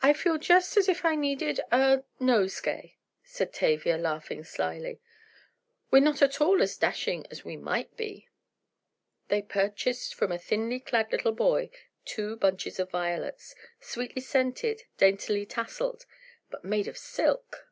"I 0.00 0.14
feel 0.14 0.38
just 0.38 0.78
as 0.78 0.88
if 0.88 1.04
I 1.04 1.14
needed 1.14 1.60
a—nosegay," 1.70 2.96
said 3.22 3.52
Tavia, 3.52 3.98
laughing 3.98 4.44
slily. 4.44 4.98
"We're 5.90 6.00
not 6.00 6.22
at 6.22 6.40
all 6.40 6.62
as 6.62 6.78
dashing 6.78 7.26
as 7.30 7.44
we 7.44 7.58
might 7.58 7.94
be!" 7.98 8.30
They 9.28 9.42
purchased 9.42 10.14
from 10.14 10.32
a 10.32 10.38
thinly 10.38 10.80
clad 10.80 11.12
little 11.12 11.32
boy 11.32 11.68
two 12.06 12.36
bunches 12.36 12.78
of 12.80 12.90
violets, 12.90 13.54
sweetly 13.78 14.22
scented, 14.22 14.84
daintily 14.96 15.44
tasseled—but 15.44 16.64
made 16.64 16.88
of 16.88 16.96
silk! 16.96 17.68